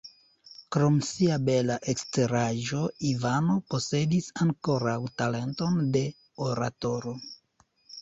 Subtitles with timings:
[0.75, 6.07] Krom sia bela eksteraĵo Ivano posedis ankoraŭ talenton de
[6.51, 7.19] oratoro.